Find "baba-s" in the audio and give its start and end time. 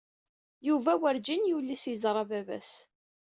2.29-2.71